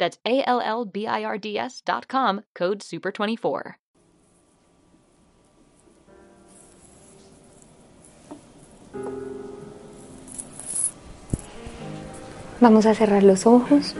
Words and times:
That's 0.00 0.16
A 0.24 0.42
L 0.48 0.62
L 0.62 0.86
B 0.86 1.06
I 1.06 1.22
R 1.22 1.38
D 1.38 1.58
S 1.58 1.82
dot 1.82 2.08
com, 2.08 2.40
code 2.54 2.80
SUPER24. 2.80 3.74
Vamos 12.60 12.86
a 12.86 12.94
cerrar 12.94 13.22
los 13.22 13.46
ojos. 13.46 13.94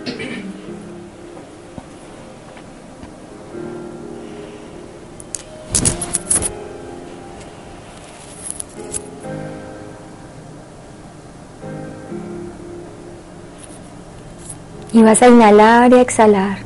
Y 14.92 15.02
vas 15.02 15.22
a 15.22 15.28
inhalar 15.28 15.92
y 15.92 16.00
exhalar. 16.00 16.58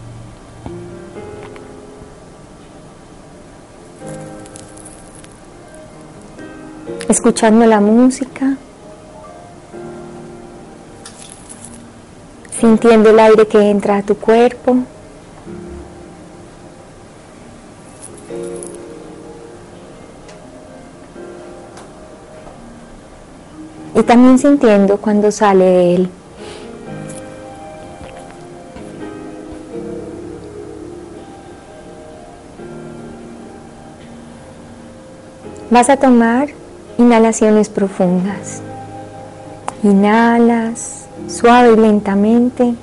Escuchando 7.07 7.67
la 7.67 7.81
música. 7.81 8.57
Sintiendo 12.59 13.11
el 13.11 13.21
aire 13.21 13.47
que 13.47 13.59
entra 13.71 13.99
a 13.99 14.03
tu 14.03 14.17
cuerpo. 14.17 14.79
Y 23.95 24.03
también 24.03 24.39
sintiendo 24.39 24.97
cuando 24.97 25.31
sale 25.31 25.65
de 25.65 25.95
él. 25.95 26.11
Vas 35.75 35.91
a 35.91 35.97
tomar 35.97 36.51
inhalaciones 36.99 37.69
profundas. 37.69 38.63
Inhalas 39.83 41.07
suave 41.27 41.73
y 41.73 41.77
lentamente. 41.77 42.75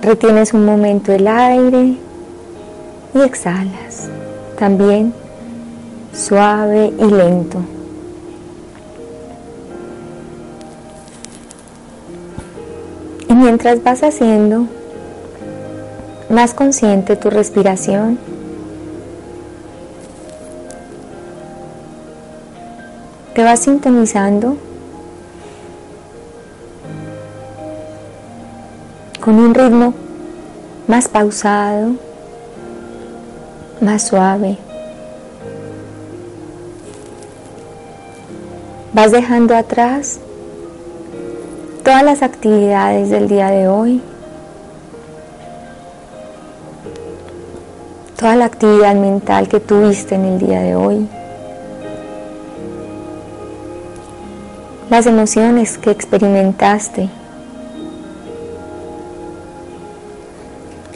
Retienes 0.00 0.54
un 0.54 0.64
momento 0.64 1.12
el 1.12 1.28
aire 1.28 1.96
y 3.14 3.20
exhalas. 3.20 4.08
También 4.58 5.12
suave 6.14 6.94
y 6.98 7.04
lento. 7.04 7.58
Y 13.28 13.34
mientras 13.34 13.82
vas 13.82 14.02
haciendo 14.02 14.64
más 16.30 16.54
consciente 16.54 17.16
tu 17.16 17.28
respiración, 17.28 18.18
te 23.34 23.44
vas 23.44 23.60
sintonizando 23.60 24.56
con 29.20 29.36
un 29.36 29.54
ritmo 29.54 29.94
más 30.88 31.06
pausado, 31.06 31.92
más 33.80 34.08
suave. 34.08 34.58
Vas 38.92 39.12
dejando 39.12 39.54
atrás 39.54 40.18
todas 41.84 42.02
las 42.02 42.22
actividades 42.22 43.10
del 43.10 43.28
día 43.28 43.50
de 43.50 43.68
hoy, 43.68 44.02
toda 48.16 48.34
la 48.34 48.46
actividad 48.46 48.96
mental 48.96 49.48
que 49.48 49.60
tuviste 49.60 50.16
en 50.16 50.24
el 50.24 50.38
día 50.40 50.60
de 50.60 50.74
hoy. 50.74 51.19
Las 54.90 55.06
emociones 55.06 55.78
que 55.78 55.92
experimentaste, 55.92 57.08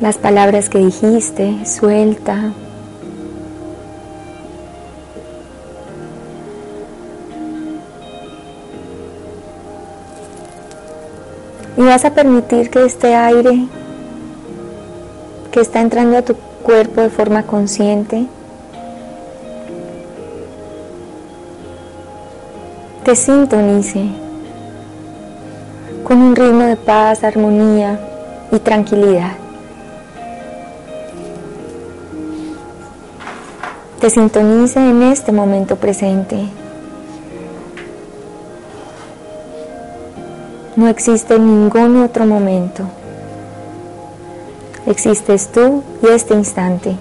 las 0.01 0.19
palabras 0.19 0.69
que 0.69 0.79
dijiste, 0.79 1.65
suelta. 1.65 2.53
Y 11.77 11.83
vas 11.83 12.05
a 12.05 12.15
permitir 12.15 12.71
que 12.71 12.85
este 12.85 13.15
aire 13.15 13.67
que 15.53 15.61
está 15.61 15.81
entrando 15.81 16.19
a 16.19 16.23
tu 16.23 16.35
cuerpo 16.65 17.01
de 17.01 17.11
forma 17.11 17.45
consciente 17.45 18.27
te 23.05 23.15
sintonice 23.15 24.07
con 26.05 26.23
un 26.23 26.35
ritmo 26.35 26.65
de 26.65 26.77
paz, 26.77 27.23
armonía 27.23 28.01
y 28.51 28.59
tranquilidad. 28.59 29.33
Te 34.01 34.09
sintonice 34.09 34.81
en 34.81 35.03
este 35.03 35.33
momento 35.33 35.77
presente. 35.77 36.49
No 40.75 40.89
existe 40.89 41.39
ningún 41.39 42.03
otro 42.03 42.25
momento. 42.25 42.85
Existes 44.87 45.53
tú 45.53 45.83
y 46.03 46.07
este 46.07 46.33
instante, 46.33 46.97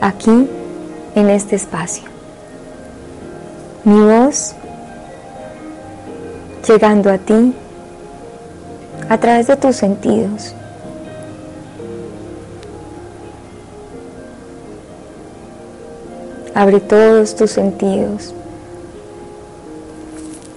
aquí 0.00 0.48
en 1.14 1.30
este 1.30 1.54
espacio 1.54 2.15
mi 3.86 4.00
voz 4.00 4.56
llegando 6.66 7.08
a 7.08 7.18
ti 7.18 7.54
a 9.08 9.16
través 9.16 9.46
de 9.46 9.56
tus 9.56 9.76
sentidos. 9.76 10.56
Abre 16.52 16.80
todos 16.80 17.36
tus 17.36 17.52
sentidos 17.52 18.34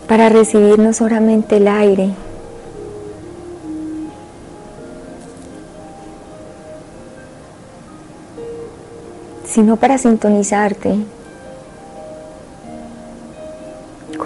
para 0.08 0.30
recibir 0.30 0.80
no 0.80 0.92
solamente 0.92 1.58
el 1.58 1.68
aire, 1.68 2.10
sino 9.46 9.76
para 9.76 10.00
sintonizarte 10.00 10.98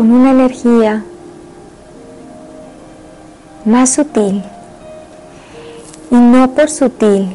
con 0.03 0.11
una 0.11 0.31
energía 0.31 1.01
más 3.63 3.94
sutil 3.94 4.44
y 6.11 6.15
no 6.15 6.51
por 6.51 6.69
sutil, 6.69 7.33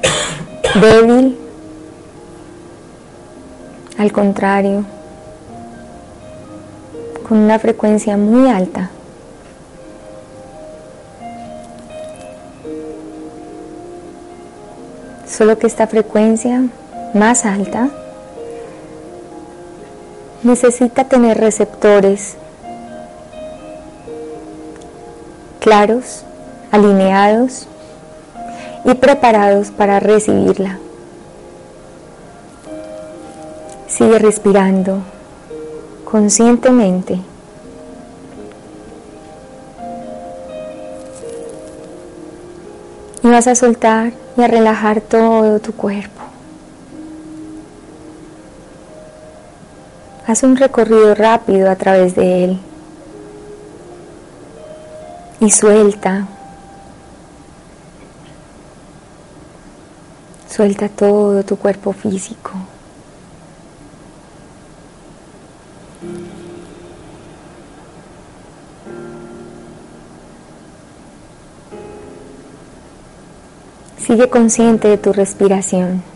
débil, 0.80 1.36
al 3.98 4.10
contrario, 4.10 4.86
con 7.28 7.36
una 7.36 7.58
frecuencia 7.58 8.16
muy 8.16 8.48
alta. 8.48 8.88
Solo 15.28 15.58
que 15.58 15.66
esta 15.66 15.86
frecuencia 15.86 16.62
más 17.12 17.44
alta 17.44 17.90
necesita 20.42 21.04
tener 21.04 21.38
receptores 21.38 22.36
claros, 25.60 26.24
alineados 26.72 27.68
y 28.84 28.94
preparados 28.94 29.70
para 29.70 30.00
recibirla. 30.00 30.78
Sigue 33.86 34.18
respirando 34.18 34.98
conscientemente. 36.04 37.20
Y 43.22 43.28
vas 43.28 43.46
a 43.46 43.54
soltar 43.54 44.12
y 44.38 44.42
a 44.42 44.48
relajar 44.48 45.02
todo 45.02 45.60
tu 45.60 45.72
cuerpo. 45.72 46.29
Haz 50.30 50.44
un 50.44 50.56
recorrido 50.56 51.12
rápido 51.16 51.68
a 51.68 51.74
través 51.74 52.14
de 52.14 52.44
él. 52.44 52.60
Y 55.40 55.50
suelta. 55.50 56.28
Suelta 60.48 60.88
todo 60.88 61.42
tu 61.42 61.56
cuerpo 61.56 61.92
físico. 61.92 62.52
Sigue 73.98 74.30
consciente 74.30 74.86
de 74.86 74.96
tu 74.96 75.12
respiración. 75.12 76.09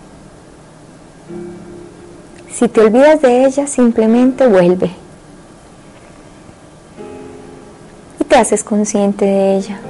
Si 2.57 2.69
te 2.69 2.83
olvidas 2.83 3.21
de 3.21 3.47
ella, 3.47 3.67
simplemente 3.67 4.47
vuelve. 4.47 4.93
Y 8.21 8.25
te 8.25 8.37
haces 8.37 8.63
consciente 8.63 9.25
de 9.25 9.57
ella. 9.57 9.81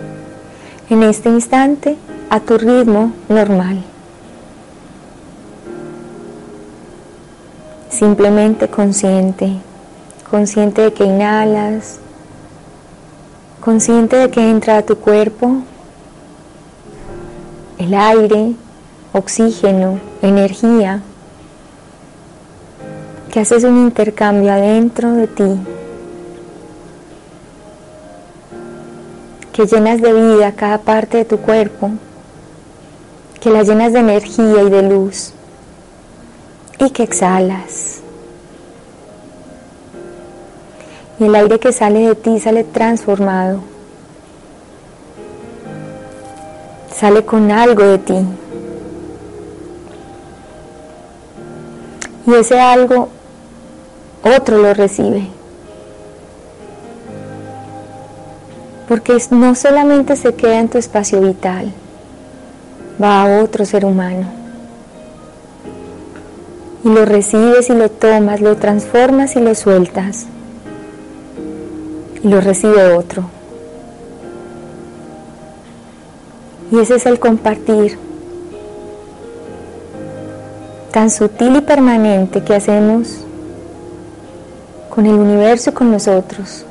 En 0.89 1.03
este 1.03 1.29
instante, 1.29 1.99
a 2.31 2.41
tu 2.41 2.57
ritmo 2.57 3.13
normal. 3.29 3.85
Simplemente 7.91 8.69
consciente. 8.69 9.53
Consciente 10.31 10.81
de 10.81 10.93
que 10.95 11.05
inhalas. 11.05 11.99
Consciente 13.61 14.17
de 14.17 14.31
que 14.31 14.49
entra 14.49 14.79
a 14.79 14.83
tu 14.83 14.97
cuerpo 14.97 15.57
el 17.77 17.93
aire, 17.93 18.55
oxígeno, 19.13 20.01
energía, 20.23 21.03
que 23.35 23.41
haces 23.41 23.65
un 23.65 23.79
intercambio 23.79 24.53
adentro 24.53 25.11
de 25.15 25.27
ti, 25.27 25.59
que 29.53 29.67
llenas 29.67 30.01
de 30.01 30.13
vida 30.13 30.53
cada 30.53 30.79
parte 30.79 31.17
de 31.17 31.25
tu 31.25 31.39
cuerpo, 31.39 31.91
que 33.41 33.51
la 33.51 33.65
llenas 33.65 33.93
de 33.93 33.99
energía 33.99 34.63
y 34.63 34.71
de 34.71 34.83
luz 34.83 35.33
y 36.79 36.91
que 36.91 37.03
exhalas. 37.03 38.03
Y 41.19 41.25
el 41.25 41.35
aire 41.35 41.59
que 41.59 41.73
sale 41.73 42.07
de 42.07 42.15
ti 42.15 42.39
sale 42.39 42.63
transformado 42.63 43.63
sale 46.95 47.25
con 47.25 47.51
algo 47.51 47.83
de 47.83 47.99
ti. 47.99 48.19
Y 52.29 52.35
ese 52.35 52.61
algo 52.61 53.09
otro 54.25 54.59
lo 54.59 54.75
recibe. 54.75 55.27
Porque 58.89 59.17
no 59.31 59.55
solamente 59.55 60.17
se 60.17 60.35
queda 60.35 60.61
en 60.61 60.69
tu 60.69 60.79
espacio 60.79 61.21
vital, 61.21 61.73
va 63.03 63.23
a 63.23 63.43
otro 63.43 63.65
ser 63.65 63.85
humano. 63.85 64.27
Y 66.85 66.89
lo 66.89 67.05
recibes 67.07 67.71
y 67.71 67.75
lo 67.75 67.91
tomas, 67.91 68.41
lo 68.41 68.57
transformas 68.57 69.37
y 69.37 69.41
lo 69.41 69.55
sueltas. 69.55 70.27
Y 72.23 72.29
lo 72.29 72.41
recibe 72.41 72.93
otro. 72.93 73.25
Y 76.71 76.79
ese 76.79 76.97
es 76.97 77.07
el 77.07 77.19
compartir 77.19 77.99
tan 80.93 81.11
sutil 81.11 81.57
y 81.57 81.61
permanente 81.61 82.43
que 82.45 82.55
hacemos 82.55 83.24
con 84.95 85.07
el 85.07 85.15
universo 85.15 85.71
y 85.71 85.73
con 85.73 85.91
nosotros, 85.91 86.65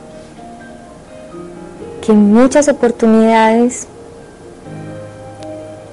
que 2.01 2.13
en 2.13 2.33
muchas 2.33 2.69
oportunidades 2.69 3.87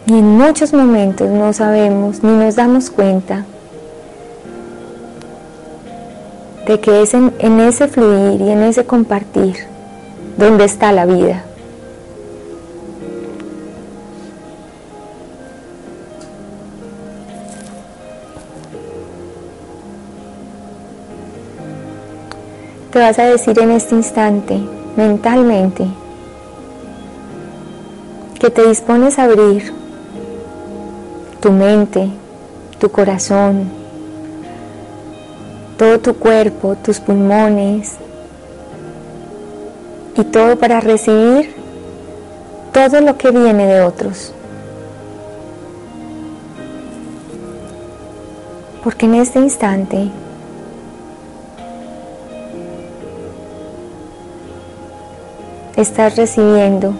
y 0.06 0.12
en 0.12 0.38
muchos 0.38 0.72
momentos 0.72 1.28
no 1.28 1.52
sabemos 1.52 2.22
ni 2.22 2.30
nos 2.30 2.54
damos 2.56 2.90
cuenta 2.90 3.44
de 6.66 6.78
que 6.78 7.02
es 7.02 7.14
en, 7.14 7.60
ese 7.60 7.88
fluir 7.88 8.40
y 8.40 8.50
en 8.50 8.62
ese 8.62 8.84
compartir 8.84 9.56
donde 10.36 10.64
está 10.64 10.92
la 10.92 11.06
vida. 11.06 11.44
Vas 23.00 23.18
a 23.18 23.24
decir 23.24 23.58
en 23.58 23.70
este 23.70 23.94
instante, 23.94 24.58
mentalmente, 24.96 25.86
que 28.38 28.50
te 28.50 28.66
dispones 28.68 29.18
a 29.18 29.24
abrir 29.24 29.72
tu 31.40 31.50
mente, 31.50 32.10
tu 32.78 32.90
corazón, 32.90 33.70
todo 35.78 35.98
tu 35.98 36.14
cuerpo, 36.14 36.76
tus 36.76 37.00
pulmones 37.00 37.96
y 40.16 40.24
todo 40.24 40.56
para 40.56 40.80
recibir 40.80 41.54
todo 42.72 43.00
lo 43.00 43.16
que 43.16 43.30
viene 43.30 43.66
de 43.66 43.80
otros. 43.80 44.32
Porque 48.84 49.06
en 49.06 49.14
este 49.14 49.38
instante 49.38 50.10
estás 55.80 56.16
recibiendo. 56.16 56.94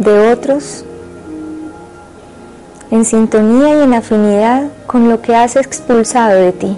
de 0.00 0.32
otros 0.32 0.82
en 2.90 3.04
sintonía 3.04 3.78
y 3.78 3.82
en 3.82 3.92
afinidad 3.92 4.68
con 4.86 5.10
lo 5.10 5.20
que 5.20 5.36
has 5.36 5.56
expulsado 5.56 6.36
de 6.36 6.52
ti. 6.52 6.76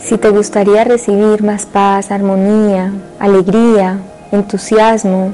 Si 0.00 0.16
te 0.16 0.30
gustaría 0.30 0.84
recibir 0.84 1.42
más 1.42 1.66
paz, 1.66 2.10
armonía, 2.10 2.92
alegría, 3.18 3.98
entusiasmo, 4.32 5.32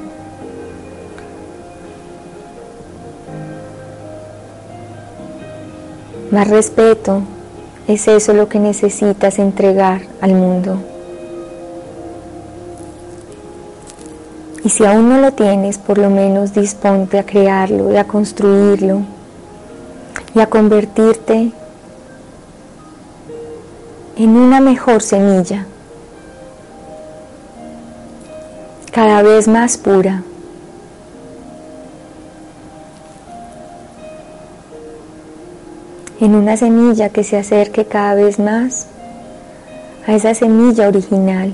más 6.31 6.49
respeto, 6.49 7.23
es 7.89 8.09
eso 8.09 8.33
lo 8.33 8.49
que 8.49 8.59
necesitas 8.59 9.39
entregar 9.39 10.03
al 10.21 10.35
mundo. 10.35 10.79
Y 14.65 14.69
si 14.69 14.85
aún 14.85 15.09
no 15.09 15.19
lo 15.21 15.33
tienes, 15.33 15.79
por 15.79 15.99
lo 15.99 16.09
menos 16.09 16.55
disponte 16.55 17.19
a 17.19 17.27
crearlo 17.27 17.93
y 17.93 17.97
a 17.97 18.05
construirlo 18.05 19.03
y 20.35 20.41
a 20.41 20.47
convertirte 20.47 21.51
en 24.17 24.31
una 24.31 24.61
mejor 24.61 25.03
semilla, 25.03 25.67
cada 28.93 29.23
vez 29.23 29.49
más 29.49 29.77
pura. 29.77 30.23
en 36.23 36.37
una 36.37 36.57
semilla 36.57 37.09
que 37.09 37.25
se 37.25 37.37
acerque 37.37 37.85
cada 37.85 38.15
vez 38.15 38.39
más 38.39 38.87
a 40.07 40.15
esa 40.15 40.35
semilla 40.35 40.87
original. 40.87 41.53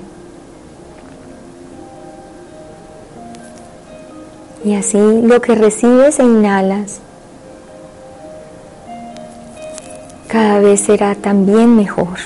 Y 4.63 4.75
así 4.75 4.99
lo 5.23 5.41
que 5.41 5.55
recibes 5.55 6.19
e 6.19 6.25
inhalas 6.25 7.01
cada 10.27 10.59
vez 10.59 10.83
será 10.83 11.15
también 11.15 11.75
mejor. 11.75 12.19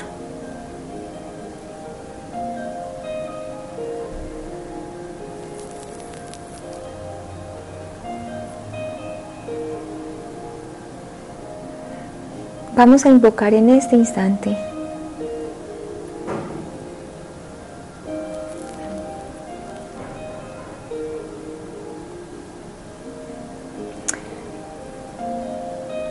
Vamos 12.84 13.06
a 13.06 13.10
invocar 13.10 13.54
en 13.54 13.70
este 13.70 13.94
instante 13.94 14.56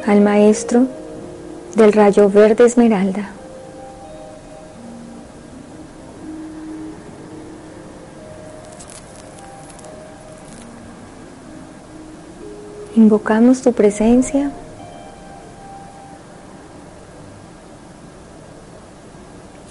al 0.08 0.22
maestro 0.22 0.88
del 1.76 1.92
rayo 1.92 2.30
verde 2.30 2.64
esmeralda. 2.64 3.32
Invocamos 12.96 13.62
tu 13.62 13.74
presencia 13.74 14.54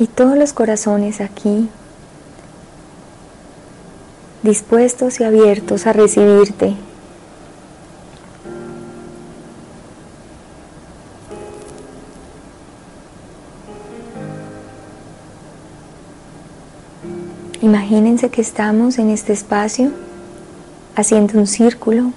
y 0.01 0.07
todos 0.07 0.37
los 0.37 0.55
corazones 0.55 1.21
aquí 1.21 1.69
dispuestos 4.43 5.21
y 5.21 5.25
abiertos 5.25 5.87
a 5.87 5.93
recibirte. 5.93 6.75
Imagínense 17.61 18.31
que 18.31 18.41
estamos 18.41 18.99
en 18.99 19.11
este 19.11 19.35
espacio 19.35 19.91
haciendo 20.97 21.39
un 21.39 21.47
círculo. 21.47 22.13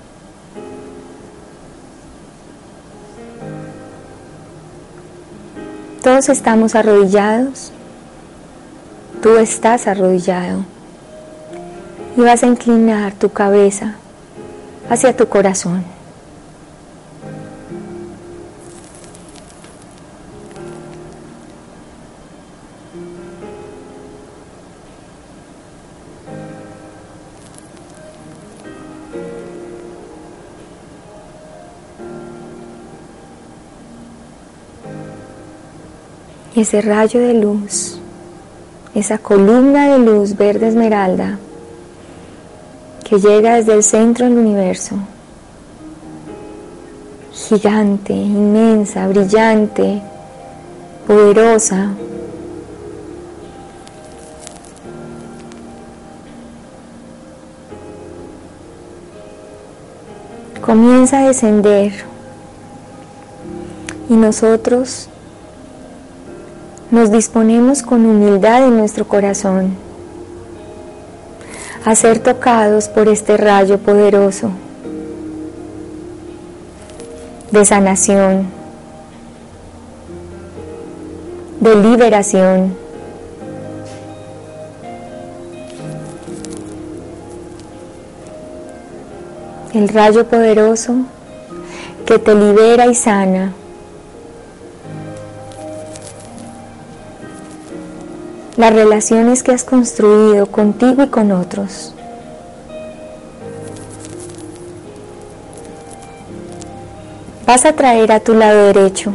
Todos 6.03 6.27
estamos 6.27 6.75
arrodillados. 6.75 7.71
Tú 9.21 9.37
estás 9.37 9.87
arrodillado. 9.87 10.65
Y 12.17 12.21
vas 12.21 12.43
a 12.43 12.47
inclinar 12.47 13.13
tu 13.13 13.29
cabeza 13.29 13.95
hacia 14.89 15.15
tu 15.15 15.29
corazón. 15.29 15.92
Y 36.55 36.61
ese 36.61 36.81
rayo 36.81 37.19
de 37.19 37.33
luz, 37.33 37.97
esa 38.93 39.17
columna 39.17 39.89
de 39.89 39.99
luz 39.99 40.37
verde 40.37 40.67
esmeralda 40.67 41.39
que 43.03 43.19
llega 43.19 43.55
desde 43.55 43.73
el 43.73 43.83
centro 43.83 44.25
del 44.25 44.37
universo, 44.37 44.95
gigante, 47.31 48.13
inmensa, 48.13 49.07
brillante, 49.07 50.01
poderosa, 51.07 51.89
comienza 60.61 61.19
a 61.19 61.27
descender. 61.27 61.91
Y 64.09 64.13
nosotros 64.13 65.09
nos 66.93 67.09
disponemos 67.09 67.81
con 67.81 68.05
humildad 68.05 68.67
en 68.67 68.77
nuestro 68.77 69.07
corazón 69.07 69.75
a 71.83 71.95
ser 71.95 72.19
tocados 72.19 72.87
por 72.87 73.07
este 73.07 73.35
rayo 73.35 73.79
poderoso 73.79 74.51
de 77.49 77.65
sanación, 77.65 78.45
de 81.59 81.75
liberación. 81.77 82.77
El 89.73 89.87
rayo 89.89 90.27
poderoso 90.27 90.93
que 92.05 92.19
te 92.19 92.35
libera 92.35 92.85
y 92.85 92.93
sana 92.93 93.53
las 98.57 98.73
relaciones 98.73 99.41
que 99.41 99.51
has 99.51 99.63
construido 99.63 100.45
contigo 100.45 101.03
y 101.03 101.07
con 101.07 101.31
otros. 101.31 101.93
Vas 107.47 107.65
a 107.65 107.73
traer 107.73 108.11
a 108.11 108.19
tu 108.19 108.35
lado 108.35 108.67
derecho 108.67 109.11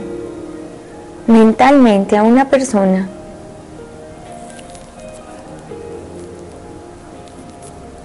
mentalmente 1.26 2.16
a 2.16 2.22
una 2.22 2.48
persona 2.48 3.08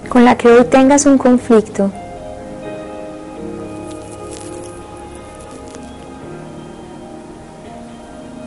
con 0.08 0.24
la 0.24 0.36
que 0.36 0.48
hoy 0.48 0.64
tengas 0.66 1.06
un 1.06 1.18
conflicto 1.18 1.90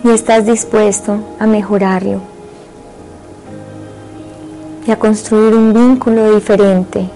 y 0.04 0.10
estás 0.10 0.46
dispuesto 0.46 1.20
a 1.40 1.48
mejorarlo 1.48 2.37
y 4.88 4.92
a 4.92 4.98
construir 4.98 5.54
un 5.54 5.74
vínculo 5.74 6.34
diferente. 6.34 7.10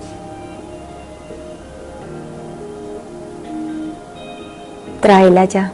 Tráela 5.00 5.46
ya. 5.46 5.72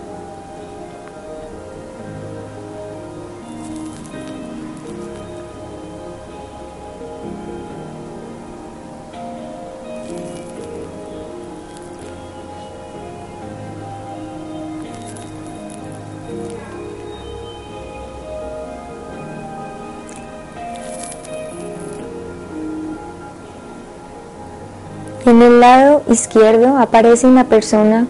Izquierdo 26.10 26.78
aparece 26.78 27.28
una 27.28 27.46
persona 27.46 28.08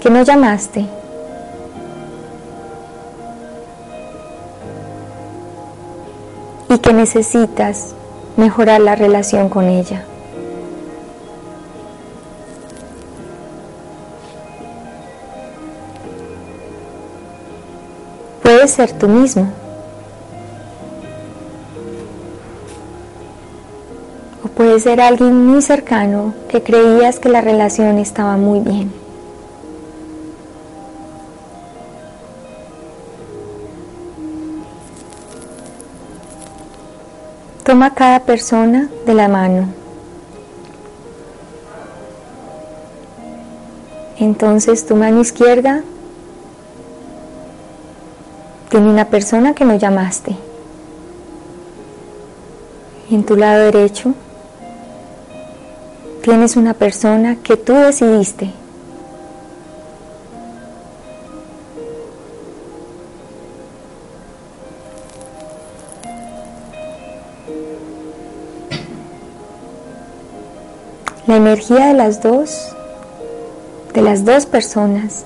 que 0.00 0.10
no 0.10 0.22
llamaste. 0.22 0.86
Y 6.68 6.78
que 6.78 6.92
necesitas 6.92 7.94
mejorar 8.36 8.80
la 8.80 8.96
relación 8.96 9.48
con 9.48 9.68
ella. 9.68 10.04
Puedes 18.42 18.70
ser 18.70 18.92
tú 18.92 19.08
mismo. 19.08 19.65
Ser 24.78 25.00
alguien 25.00 25.46
muy 25.46 25.62
cercano 25.62 26.34
que 26.48 26.62
creías 26.62 27.18
que 27.18 27.30
la 27.30 27.40
relación 27.40 27.98
estaba 27.98 28.36
muy 28.36 28.60
bien. 28.60 28.92
Toma 37.64 37.94
cada 37.94 38.20
persona 38.20 38.88
de 39.06 39.14
la 39.14 39.28
mano. 39.28 39.68
Entonces 44.18 44.86
tu 44.86 44.94
mano 44.94 45.22
izquierda 45.22 45.82
tiene 48.68 48.90
una 48.90 49.06
persona 49.06 49.54
que 49.54 49.64
no 49.64 49.74
llamaste. 49.74 50.36
En 53.10 53.24
tu 53.24 53.36
lado 53.36 53.64
derecho 53.64 54.14
tienes 56.26 56.56
una 56.56 56.74
persona 56.74 57.36
que 57.36 57.56
tú 57.56 57.72
decidiste 57.72 58.50
la 71.28 71.36
energía 71.36 71.86
de 71.86 71.94
las 71.94 72.20
dos, 72.20 72.74
de 73.94 74.02
las 74.02 74.24
dos 74.24 74.46
personas, 74.46 75.24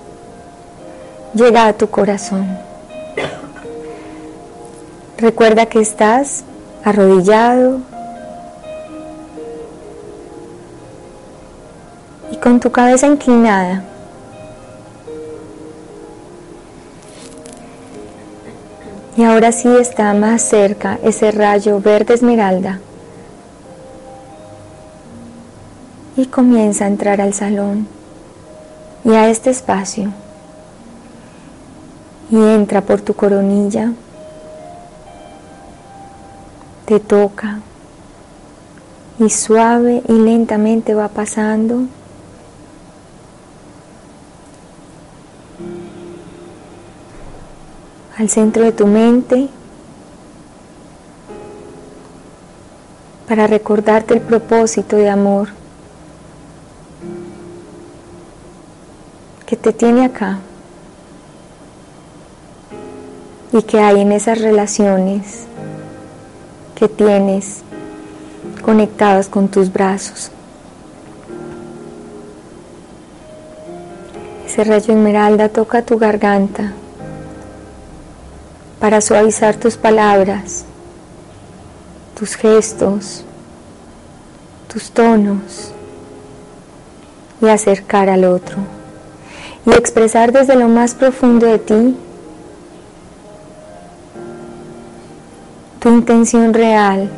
llega 1.33 1.66
a 1.66 1.73
tu 1.73 1.88
corazón. 1.88 2.47
Recuerda 5.16 5.64
que 5.64 5.80
estás 5.80 6.45
arrodillado, 6.85 7.80
con 12.50 12.59
tu 12.59 12.73
cabeza 12.73 13.07
inclinada. 13.07 13.85
Y 19.16 19.23
ahora 19.23 19.52
sí 19.52 19.69
está 19.69 20.12
más 20.14 20.42
cerca 20.42 20.99
ese 21.04 21.30
rayo 21.30 21.80
verde 21.80 22.14
esmeralda. 22.14 22.80
Y 26.16 26.26
comienza 26.26 26.87
a 26.87 26.88
entrar 26.88 27.21
al 27.21 27.35
salón 27.35 27.87
y 29.04 29.11
a 29.11 29.28
este 29.28 29.50
espacio. 29.50 30.11
Y 32.33 32.37
entra 32.37 32.80
por 32.80 33.00
tu 33.00 33.14
coronilla 33.14 33.92
te 36.85 36.99
toca 36.99 37.61
y 39.21 39.30
suave 39.30 40.02
y 40.09 40.12
lentamente 40.14 40.95
va 40.95 41.07
pasando 41.07 41.85
al 48.20 48.28
centro 48.28 48.64
de 48.64 48.72
tu 48.72 48.86
mente 48.86 49.48
para 53.26 53.46
recordarte 53.46 54.12
el 54.12 54.20
propósito 54.20 54.96
de 54.96 55.08
amor 55.08 55.48
que 59.46 59.56
te 59.56 59.72
tiene 59.72 60.04
acá 60.04 60.38
y 63.54 63.62
que 63.62 63.80
hay 63.80 64.02
en 64.02 64.12
esas 64.12 64.38
relaciones 64.38 65.46
que 66.74 66.90
tienes 66.90 67.62
conectadas 68.60 69.30
con 69.30 69.48
tus 69.48 69.72
brazos. 69.72 70.30
Ese 74.46 74.62
rayo 74.64 74.92
esmeralda 74.92 75.48
toca 75.48 75.80
tu 75.80 75.96
garganta 75.96 76.74
para 78.80 79.02
suavizar 79.02 79.56
tus 79.56 79.76
palabras, 79.76 80.64
tus 82.18 82.34
gestos, 82.34 83.25
tus 84.72 84.90
tonos 84.90 85.72
y 87.42 87.49
acercar 87.49 88.08
al 88.08 88.25
otro 88.25 88.56
y 89.66 89.72
expresar 89.72 90.32
desde 90.32 90.56
lo 90.56 90.68
más 90.68 90.94
profundo 90.94 91.46
de 91.46 91.58
ti 91.58 91.96
tu 95.80 95.88
intención 95.88 96.54
real 96.54 97.10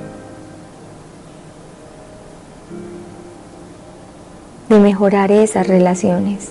de 4.69 4.79
mejorar 4.79 5.31
esas 5.31 5.67
relaciones. 5.67 6.51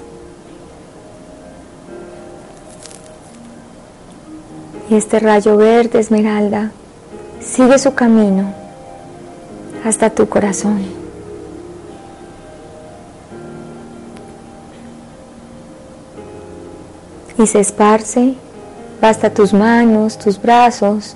Este 4.96 5.20
rayo 5.20 5.56
verde 5.56 6.00
esmeralda 6.00 6.72
sigue 7.40 7.80
su 7.80 7.94
camino 7.94 8.54
hasta 9.86 10.10
tu 10.10 10.28
corazón. 10.28 10.82
Y 17.38 17.48
se 17.48 17.60
esparce, 17.60 18.36
hasta 19.02 19.34
tus 19.34 19.54
manos, 19.54 20.18
tus 20.20 20.40
brazos, 20.40 21.16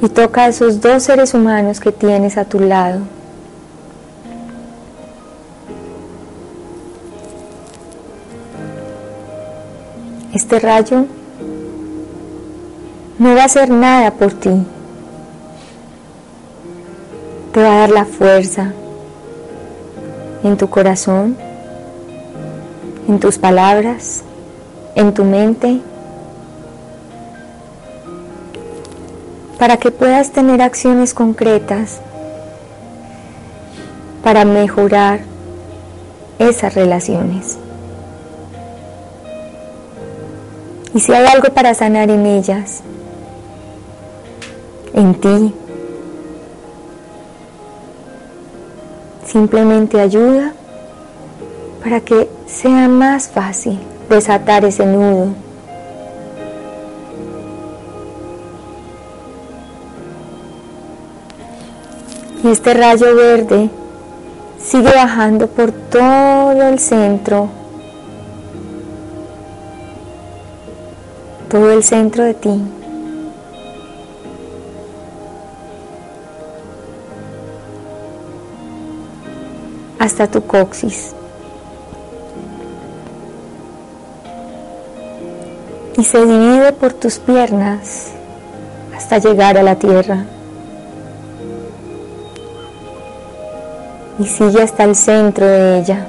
y 0.00 0.08
toca 0.08 0.44
a 0.44 0.48
esos 0.48 0.80
dos 0.80 1.02
seres 1.02 1.34
humanos 1.34 1.80
que 1.80 1.92
tienes 1.92 2.36
a 2.36 2.44
tu 2.44 2.60
lado. 2.60 3.00
Este 10.32 10.60
rayo 10.60 11.06
no 13.20 13.34
va 13.34 13.42
a 13.42 13.44
hacer 13.44 13.68
nada 13.68 14.12
por 14.12 14.32
ti. 14.32 14.50
Te 17.52 17.62
va 17.62 17.74
a 17.74 17.78
dar 17.80 17.90
la 17.90 18.06
fuerza 18.06 18.72
en 20.42 20.56
tu 20.56 20.70
corazón, 20.70 21.36
en 23.06 23.20
tus 23.20 23.36
palabras, 23.36 24.22
en 24.94 25.12
tu 25.12 25.24
mente 25.24 25.80
para 29.58 29.76
que 29.76 29.90
puedas 29.90 30.30
tener 30.30 30.62
acciones 30.62 31.12
concretas 31.12 32.00
para 34.24 34.46
mejorar 34.46 35.20
esas 36.38 36.74
relaciones. 36.74 37.58
Y 40.94 41.00
si 41.00 41.12
hay 41.12 41.26
algo 41.26 41.52
para 41.52 41.74
sanar 41.74 42.08
en 42.08 42.24
ellas, 42.24 42.82
en 44.94 45.14
ti, 45.14 45.54
simplemente 49.26 50.00
ayuda 50.00 50.52
para 51.82 52.00
que 52.00 52.28
sea 52.46 52.88
más 52.88 53.28
fácil 53.28 53.78
desatar 54.08 54.64
ese 54.64 54.84
nudo. 54.86 55.28
Y 62.42 62.48
este 62.48 62.74
rayo 62.74 63.14
verde 63.14 63.70
sigue 64.58 64.90
bajando 64.94 65.46
por 65.46 65.72
todo 65.72 66.62
el 66.62 66.78
centro, 66.78 67.48
todo 71.48 71.70
el 71.70 71.82
centro 71.84 72.24
de 72.24 72.34
ti. 72.34 72.62
Hasta 80.00 80.26
tu 80.26 80.44
coxis. 80.44 81.12
Y 85.96 86.02
se 86.02 86.26
divide 86.26 86.72
por 86.72 86.92
tus 86.92 87.20
piernas 87.20 88.08
hasta 88.96 89.18
llegar 89.18 89.56
a 89.56 89.62
la 89.62 89.76
tierra. 89.76 90.26
y 94.20 94.26
sigue 94.26 94.62
hasta 94.62 94.84
el 94.84 94.94
centro 94.94 95.46
de 95.46 95.78
ella. 95.78 96.06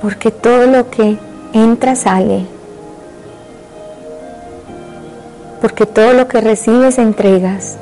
Porque 0.00 0.30
todo 0.30 0.66
lo 0.66 0.88
que 0.88 1.18
entra 1.52 1.94
sale. 1.94 2.46
Porque 5.60 5.84
todo 5.84 6.14
lo 6.14 6.26
que 6.28 6.40
recibes 6.40 6.96
entregas. 6.96 7.76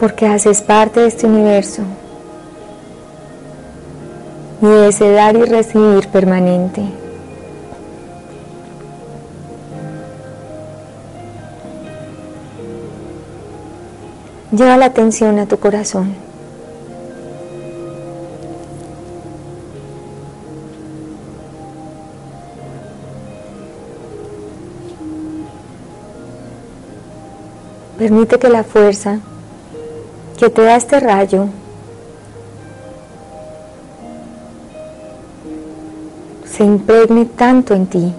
Porque 0.00 0.26
haces 0.26 0.62
parte 0.62 1.00
de 1.00 1.06
este 1.08 1.26
universo 1.26 1.82
y 4.62 4.66
de 4.66 5.12
dar 5.12 5.36
y 5.36 5.44
recibir 5.44 6.08
permanente. 6.08 6.82
Lleva 14.52 14.76
la 14.76 14.86
atención 14.86 15.38
a 15.38 15.46
tu 15.46 15.58
corazón. 15.58 16.14
Permite 27.96 28.38
que 28.38 28.48
la 28.48 28.64
fuerza 28.64 29.20
que 30.40 30.48
te 30.48 30.62
da 30.62 30.76
este 30.76 30.98
rayo. 31.00 31.48
Se 36.46 36.64
impregne 36.64 37.26
tanto 37.26 37.74
en 37.74 37.86
ti. 37.86 38.14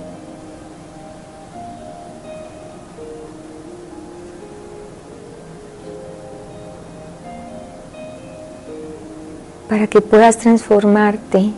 Para 9.67 9.87
que 9.87 10.01
puedas 10.01 10.37
transformarte 10.37 11.51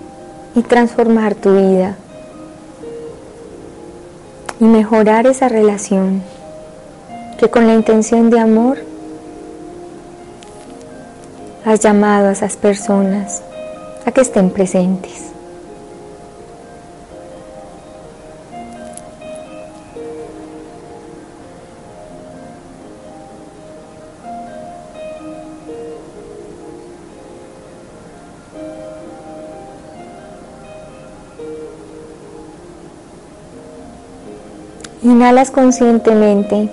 y 0.56 0.62
transformar 0.62 1.36
tu 1.36 1.58
vida. 1.58 1.98
Y 4.62 4.64
mejorar 4.64 5.28
esa 5.28 5.50
relación 5.50 6.24
que 7.38 7.50
con 7.50 7.68
la 7.68 7.74
intención 7.74 8.30
de 8.30 8.40
amor 8.40 8.93
has 11.66 11.80
llamado 11.80 12.28
a 12.28 12.32
esas 12.34 12.58
personas 12.58 13.42
a 14.06 14.12
que 14.12 14.22
estén 14.22 14.50
presentes. 14.50 15.32
Inhalas 35.02 35.52
conscientemente 35.52 36.70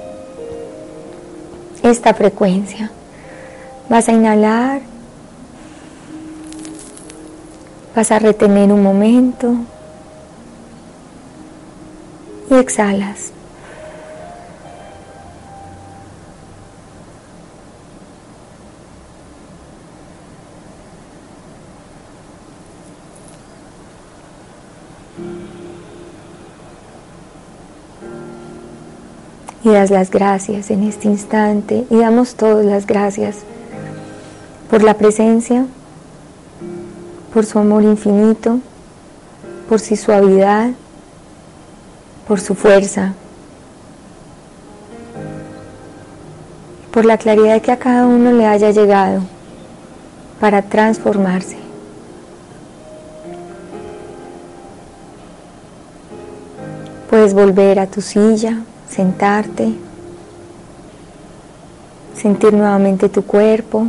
esta 1.83 2.15
frecuencia. 2.15 2.91
Vas 3.91 4.09
a 4.09 4.13
inhalar, 4.13 4.83
vas 7.95 8.13
a 8.13 8.21
retener 8.21 8.73
un 8.73 8.85
momento 8.85 9.57
y 12.49 12.55
exhalas. 12.55 13.33
y 29.63 29.69
das 29.69 29.91
las 29.91 30.11
gracias 30.11 30.71
en 30.71 30.85
este 30.85 31.07
instante 31.07 31.85
y 31.91 31.97
damos 31.97 32.35
todas 32.35 32.65
las 32.65 32.87
gracias 32.87 33.45
por 34.71 34.85
la 34.85 34.95
presencia, 34.95 35.67
por 37.35 37.45
su 37.45 37.59
amor 37.59 37.83
infinito, 37.83 38.61
por 39.69 39.81
su 39.81 39.97
suavidad, 39.97 40.71
por 42.29 42.39
su 42.39 42.55
fuerza, 42.55 43.15
por 46.93 47.05
la 47.05 47.19
claridad 47.19 47.61
que 47.61 47.73
a 47.73 47.79
cada 47.79 48.07
uno 48.07 48.31
le 48.31 48.47
haya 48.47 48.71
llegado 48.71 49.23
para 50.39 50.63
transformarse. 50.63 51.57
Puedes 57.11 57.35
volver 57.35 57.81
a 57.81 57.89
tu 57.89 58.01
silla 58.01 58.61
sentarte, 58.89 59.73
sentir 62.17 62.53
nuevamente 62.53 63.09
tu 63.09 63.25
cuerpo. 63.25 63.89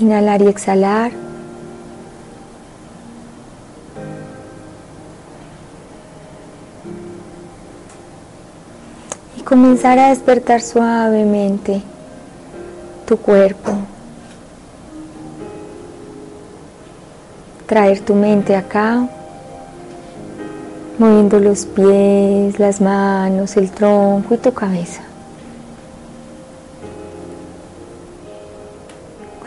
Inhalar 0.00 0.42
y 0.42 0.48
exhalar. 0.48 1.12
Y 9.36 9.42
comenzar 9.42 9.98
a 9.98 10.10
despertar 10.10 10.60
suavemente 10.60 11.82
tu 13.06 13.16
cuerpo. 13.16 13.78
traer 17.68 18.00
tu 18.00 18.14
mente 18.14 18.56
acá, 18.56 19.06
moviendo 20.98 21.38
los 21.38 21.66
pies, 21.66 22.58
las 22.58 22.80
manos, 22.80 23.58
el 23.58 23.70
tronco 23.70 24.34
y 24.34 24.38
tu 24.38 24.54
cabeza. 24.54 25.02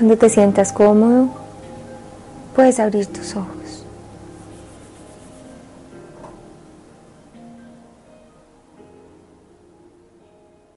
Cuando 0.01 0.17
te 0.17 0.29
sientas 0.29 0.73
cómodo, 0.73 1.29
puedes 2.55 2.79
abrir 2.79 3.05
tus 3.05 3.35
ojos. 3.35 3.60